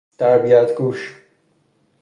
[0.17, 1.15] تربیت گوش